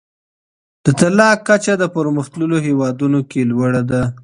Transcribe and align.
د 0.85 0.87
طلاق 0.99 1.37
کچه 1.47 1.73
د 1.77 1.83
پرمختللو 1.95 2.57
هیوادونو 2.67 3.19
کي 3.29 3.41
لوړه 3.51 3.81
ده. 3.91 4.01